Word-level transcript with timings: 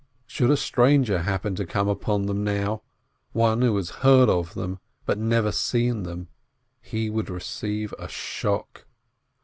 Should 0.25 0.49
a 0.49 0.57
stranger 0.57 1.19
happen 1.19 1.53
to 1.53 1.63
come 1.63 1.87
upon 1.87 2.25
them 2.25 2.43
now, 2.43 2.81
one 3.33 3.61
who 3.61 3.75
has 3.75 3.91
heard 4.01 4.29
of 4.29 4.55
them, 4.55 4.79
but 5.05 5.19
never 5.19 5.51
seen 5.51 6.01
them, 6.01 6.27
he 6.81 7.07
would 7.11 7.29
receive 7.29 7.93
a 7.99 8.07
shock. 8.07 8.87